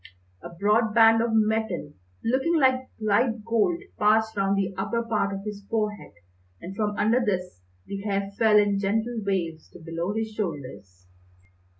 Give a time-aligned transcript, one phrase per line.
[0.41, 1.93] A broad band of metal
[2.23, 6.13] looking like light gold passed round the upper part of his forehead,
[6.59, 11.05] and from under this the hair fell in gentle waves to below his shoulders.